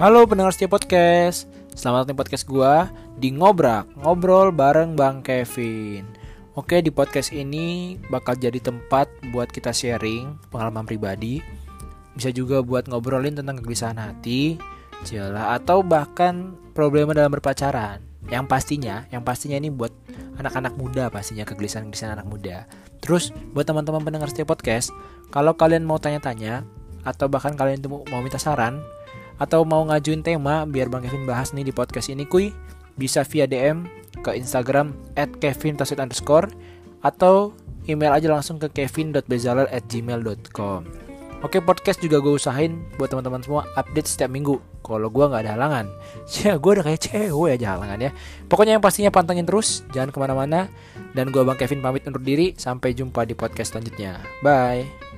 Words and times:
Halo 0.00 0.24
pendengar 0.24 0.56
setiap 0.56 0.80
podcast. 0.80 1.44
Selamat 1.76 2.08
datang 2.08 2.16
di 2.16 2.20
podcast 2.24 2.48
gua 2.48 2.88
Di 3.20 3.36
Ngobrak 3.36 4.00
Ngobrol 4.00 4.48
bareng 4.48 4.96
Bang 4.96 5.20
Kevin. 5.20 6.08
Oke 6.56 6.80
di 6.80 6.88
podcast 6.88 7.28
ini 7.36 8.00
bakal 8.08 8.40
jadi 8.40 8.56
tempat 8.64 9.12
buat 9.28 9.52
kita 9.52 9.76
sharing 9.76 10.40
pengalaman 10.48 10.88
pribadi. 10.88 11.44
Bisa 12.16 12.32
juga 12.32 12.64
buat 12.64 12.88
ngobrolin 12.88 13.36
tentang 13.36 13.60
kegelisahan 13.60 14.00
hati 14.00 14.56
Celah 15.04 15.60
atau 15.60 15.84
bahkan 15.84 16.56
problema 16.72 17.12
dalam 17.12 17.36
berpacaran. 17.36 18.00
Yang 18.32 18.48
pastinya, 18.48 19.04
yang 19.12 19.20
pastinya 19.20 19.60
ini 19.60 19.68
buat 19.68 19.92
anak-anak 20.40 20.80
muda 20.80 21.12
pastinya 21.12 21.44
kegelisahan-kegelisahan 21.44 22.16
anak 22.16 22.24
muda. 22.24 22.64
Terus 23.04 23.36
buat 23.52 23.68
teman-teman 23.68 24.00
pendengar 24.00 24.32
setiap 24.32 24.56
podcast 24.56 24.96
Kalau 25.28 25.60
kalian 25.60 25.84
mau 25.84 26.00
tanya-tanya 26.00 26.64
Atau 27.04 27.28
bahkan 27.28 27.52
kalian 27.52 27.84
mau 27.84 28.24
minta 28.24 28.40
saran 28.40 28.80
atau 29.40 29.64
mau 29.64 29.82
ngajuin 29.88 30.20
tema 30.20 30.68
biar 30.68 30.92
Bang 30.92 31.02
Kevin 31.02 31.24
bahas 31.24 31.56
nih 31.56 31.66
di 31.66 31.72
podcast 31.72 32.12
ini 32.12 32.28
kuy 32.28 32.52
bisa 33.00 33.24
via 33.24 33.48
DM 33.48 33.88
ke 34.20 34.36
Instagram 34.36 34.92
at 35.16 35.32
Kevin 35.40 35.80
underscore 35.80 36.52
atau 37.00 37.56
email 37.88 38.12
aja 38.12 38.28
langsung 38.28 38.60
ke 38.60 38.68
kevin.bezaler 38.68 39.64
at 39.72 39.88
gmail.com 39.88 41.10
Oke 41.40 41.56
podcast 41.64 42.04
juga 42.04 42.20
gue 42.20 42.36
usahain 42.36 42.84
buat 43.00 43.08
teman-teman 43.08 43.40
semua 43.40 43.64
update 43.72 44.12
setiap 44.12 44.28
minggu. 44.28 44.60
Kalau 44.84 45.08
gue 45.08 45.24
nggak 45.24 45.48
ada 45.48 45.52
halangan. 45.56 45.86
Ya 46.44 46.60
gue 46.60 46.70
udah 46.76 46.84
kayak 46.84 47.00
cewek 47.00 47.56
aja 47.56 47.80
halangan 47.80 47.98
ya 47.98 48.10
pokoknya 48.46 48.76
yang 48.76 48.84
pastinya 48.84 49.08
pantengin 49.08 49.48
terus 49.48 49.80
jangan 49.96 50.12
ke 50.12 50.18
mana-mana. 50.20 50.68
Dan 51.16 51.32
gue 51.32 51.40
bang 51.40 51.56
Kevin 51.56 51.80
pamit 51.80 52.04
undur 52.04 52.20
diri. 52.20 52.52
Sampai 52.60 52.92
jumpa 52.92 53.24
di 53.24 53.32
podcast 53.32 53.72
selanjutnya. 53.72 54.20
Bye 54.44 55.09